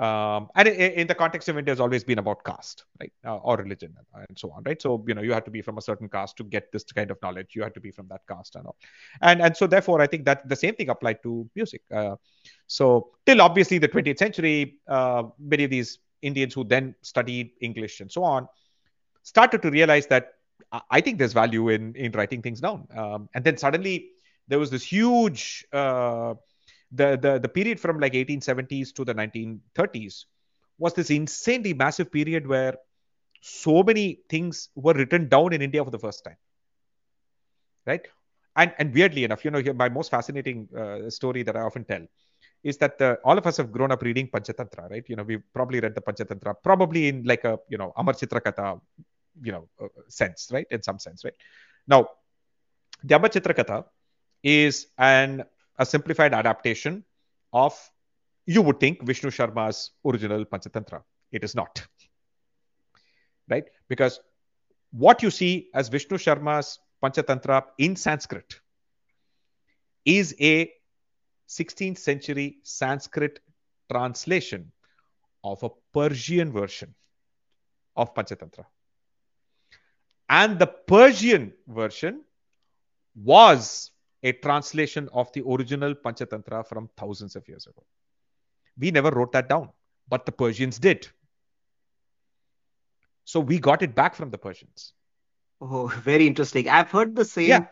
[0.02, 3.58] Um, and in, the context of India, has always been about caste, right, uh, or
[3.58, 4.82] religion, and so on, right.
[4.82, 7.12] So you know, you have to be from a certain caste to get this kind
[7.12, 7.52] of knowledge.
[7.54, 8.78] You have to be from that caste and all,
[9.22, 11.84] and and so therefore, I think that the same thing applied to music.
[11.94, 12.16] Uh,
[12.66, 18.02] so till obviously the 20th century, uh, many of these Indians who then studied English
[18.02, 18.48] and so on
[19.22, 20.34] started to realize that
[20.90, 24.14] I think there's value in in writing things down, um, and then suddenly
[24.48, 26.34] there was this huge uh,
[26.92, 30.26] the, the, the period from like 1870s to the 1930s
[30.78, 32.76] was this insanely massive period where
[33.42, 36.38] so many things were written down in India for the first time.
[37.86, 38.08] Right?
[38.56, 42.06] And, and weirdly enough, you know, my most fascinating uh, story that I often tell
[42.64, 45.04] is that the, all of us have grown up reading Panchatantra, right?
[45.08, 48.42] You know, we've probably read the Panchatantra, probably in like a, you know, Amar Chitra
[48.42, 48.82] Chitrakatha,
[49.42, 50.68] you know, uh, sense, right?
[50.70, 51.34] In some sense, right?
[51.88, 52.10] Now,
[53.04, 53.86] the Amar Chitra Chitrakatha
[54.44, 55.46] is an
[55.78, 57.04] a simplified adaptation
[57.54, 57.78] of,
[58.46, 61.04] you would think, Vishnu Sharma's original Panchatantra.
[61.32, 61.86] It is not
[63.52, 63.66] right?
[63.88, 64.20] Because
[64.92, 68.60] what you see as Vishnu Sharma's Panchatantra in Sanskrit
[70.06, 70.72] is a
[71.50, 73.40] 16th century Sanskrit
[73.92, 74.72] translation
[75.44, 76.96] of a Persian version
[77.96, 78.66] of Panchatantra.
[80.30, 82.22] And the Persian version
[83.16, 83.92] was
[84.24, 87.84] a translation of the original Panchatantra from thousands of years ago.
[88.78, 89.70] We never wrote that down,
[90.08, 91.08] but the Persians did.
[93.26, 94.94] So we got it back from the Persians.
[95.60, 96.70] Oh, very interesting.
[96.70, 97.66] I've heard the same yeah.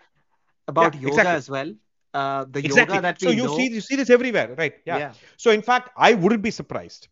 [0.67, 1.35] about yeah, yoga exactly.
[1.35, 1.73] as well.
[2.13, 2.95] Uh, the exactly.
[2.95, 3.55] yoga that we so you know...
[3.55, 4.73] see you see this everywhere, right?
[4.85, 4.97] Yeah.
[4.97, 5.13] yeah.
[5.37, 7.07] So in fact, I wouldn't be surprised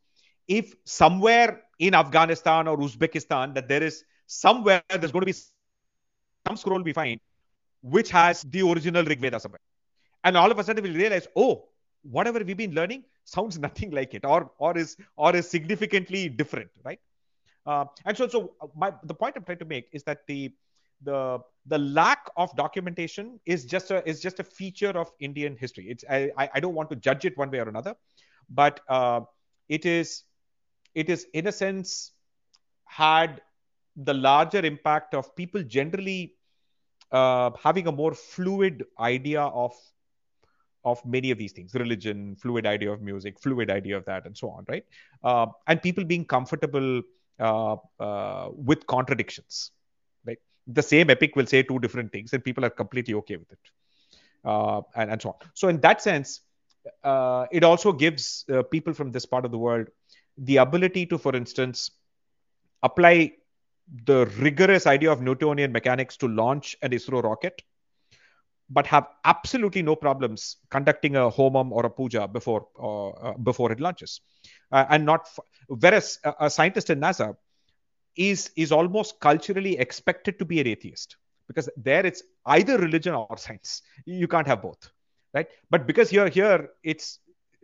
[0.47, 5.35] if somewhere in Afghanistan or Uzbekistan that there is somewhere there's going to be
[6.47, 7.19] some scroll we find
[7.81, 9.59] which has the original Rig Veda somewhere,
[10.23, 11.67] and all of a sudden we'll realize, oh,
[12.03, 16.69] whatever we've been learning sounds nothing like it, or or is or is significantly different,
[16.83, 16.99] right?
[17.65, 20.53] Uh, and so, so uh, my, the point I'm trying to make is that the
[21.03, 25.87] the the lack of documentation is just a is just a feature of Indian history.
[25.89, 27.95] It's I I don't want to judge it one way or another,
[28.49, 29.21] but uh,
[29.69, 30.23] it is
[30.95, 32.13] it is in a sense
[32.85, 33.41] had
[33.97, 36.36] the larger impact of people generally
[37.11, 39.73] uh, having a more fluid idea of
[40.85, 44.37] of many of these things religion fluid idea of music fluid idea of that and
[44.37, 44.85] so on right
[45.23, 47.01] uh, and people being comfortable
[47.39, 49.69] uh, uh, with contradictions.
[50.25, 53.51] Right, the same epic will say two different things, and people are completely okay with
[53.51, 53.59] it,
[54.43, 55.35] uh, and and so on.
[55.53, 56.41] So in that sense,
[57.51, 59.87] it also gives people from this part of the world
[60.39, 61.91] the ability to, for instance,
[62.81, 63.33] apply
[64.05, 67.61] the rigorous idea of Newtonian mechanics to launch an ISRO rocket,
[68.69, 73.71] but have absolutely no problems conducting a homam or a puja before uh, uh, before
[73.71, 74.21] it launches.
[74.71, 77.35] Uh, and not f- whereas a, a, scientist in nasa
[78.17, 81.15] is is almost culturally expected to be an atheist
[81.47, 83.83] because there it's either religion or science.
[84.05, 84.91] You can't have both
[85.33, 85.47] right?
[85.69, 87.19] But because here here it's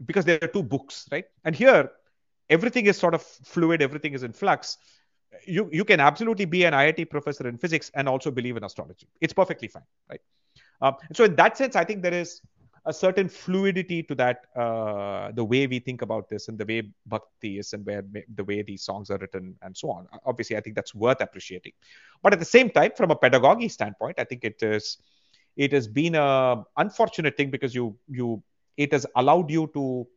[0.05, 1.25] because there are two books right?
[1.43, 1.91] And here
[2.49, 4.77] everything is sort of fluid everything is in flux
[5.45, 9.07] you you can absolutely be an iit professor in physics and also believe in astrology.
[9.21, 10.21] It's perfectly fine right?
[10.81, 12.41] Um, so in that sense i think there is
[12.85, 16.81] a certain fluidity to that uh, the way we think about this and the way
[17.05, 18.03] bhakti is and where
[18.35, 20.07] the way these songs are written and so on.
[20.25, 21.71] Obviously i think that's worth appreciating.
[22.21, 24.97] But at the same time from a pedagogy standpoint i think it is
[25.55, 28.43] it has been a unfortunate thing because you you
[28.75, 30.07] it has allowed you to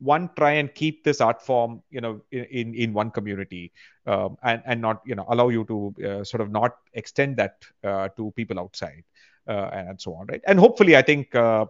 [0.00, 3.72] one try and keep this art form you know in in one community
[4.06, 7.56] um, and and not you know allow you to uh, sort of not extend that
[7.84, 9.04] uh, to people outside
[9.48, 11.66] uh, and so on right and hopefully i think uh,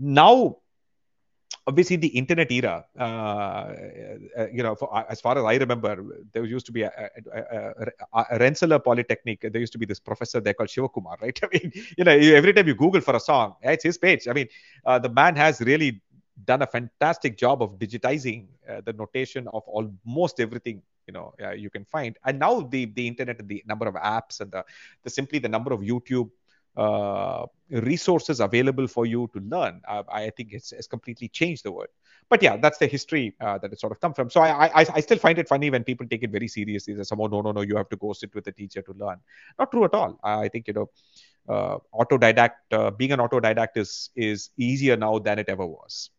[0.00, 0.56] now,
[1.66, 6.02] obviously, the internet era, uh, uh, you know, for, as far as I remember,
[6.32, 7.72] there used to be a, a,
[8.14, 9.42] a, a Rensselaer Polytechnic.
[9.42, 11.38] There used to be this professor there called Shivakumar, right?
[11.42, 14.26] I mean, you know, every time you Google for a song, it's his page.
[14.26, 14.48] I mean,
[14.86, 16.00] the man has really
[16.44, 21.52] done a fantastic job of digitizing uh, the notation of almost everything you know uh,
[21.52, 24.64] you can find and now the the internet and the number of apps and the,
[25.02, 26.30] the simply the number of youtube
[26.76, 29.80] uh, resources available for you to learn.
[29.86, 31.88] Uh, I think it's, it's completely changed the world.
[32.28, 34.30] But yeah, that's the history uh, that it sort of come from.
[34.30, 36.94] So I, I, I still find it funny when people take it very seriously.
[36.94, 39.16] That someone, no, no, no, you have to go sit with a teacher to learn.
[39.58, 40.20] Not true at all.
[40.22, 40.90] I think you know,
[41.48, 46.10] uh, autodidact, being an autodidact is is easier now than it ever was.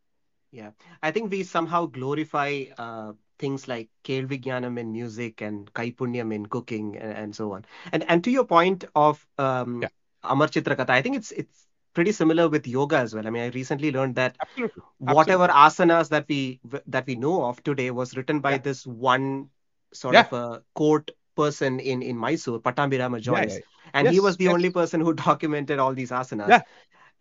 [0.51, 0.71] Yeah,
[1.01, 6.97] I think we somehow glorify uh, things like Kelvigyanam in music and Kaipunyam in cooking
[6.97, 7.65] and, and, so on.
[7.91, 9.87] And and to your point of um, yeah.
[10.23, 10.89] Amar Chitrakatha.
[10.89, 13.27] I think it's it's pretty similar with yoga as well.
[13.27, 14.83] I mean, I recently learned that Absolutely.
[14.99, 15.95] whatever Absolutely.
[15.95, 18.57] asanas that we that we know of today was written by yeah.
[18.69, 19.49] this one
[19.93, 20.21] sort yeah.
[20.21, 23.59] of a court person in in Mysore, Pattabhirama Jois,
[23.93, 24.53] and yes, he was the yes.
[24.53, 26.49] only person who documented all these asanas.
[26.49, 26.61] Yeah.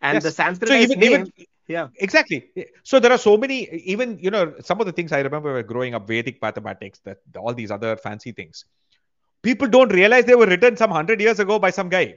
[0.01, 0.23] And yes.
[0.23, 1.45] the Sanskrit so even, name, even,
[1.75, 2.39] yeah, exactly.
[2.83, 3.57] So there are so many.
[3.93, 7.19] Even you know, some of the things I remember were growing up, Vedic mathematics, that
[7.43, 8.65] all these other fancy things.
[9.43, 12.07] People don't realize they were written some hundred years ago by some guy.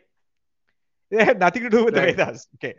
[1.11, 2.17] They had nothing to do with right.
[2.17, 2.49] the Vedas.
[2.57, 2.75] Okay.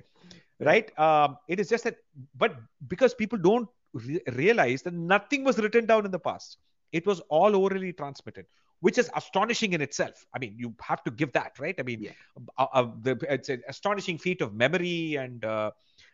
[0.60, 0.88] Right?
[1.00, 1.98] Um, it is just that,
[2.36, 2.56] but
[2.88, 6.58] because people don't re- realize that nothing was written down in the past,
[6.92, 8.46] it was all orally transmitted.
[8.86, 10.26] which is astonishing in itself.
[10.34, 11.76] I mean, you have to give that, right?
[11.80, 12.12] I mean, Yeah.
[12.58, 15.72] uh, uh, the, it's an astonishing feat of memory and uh,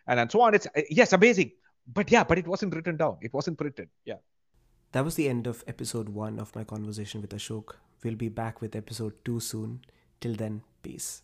[0.07, 0.53] and and so on.
[0.53, 1.51] It's uh, yes, amazing.
[1.87, 3.17] But yeah, but it wasn't written down.
[3.21, 3.89] It wasn't printed.
[4.05, 4.17] Yeah.
[4.91, 7.75] That was the end of episode one of my conversation with Ashok.
[8.03, 9.81] We'll be back with episode two soon.
[10.19, 11.23] Till then, peace.